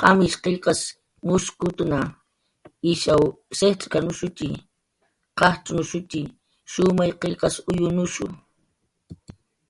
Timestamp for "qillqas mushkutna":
0.42-2.00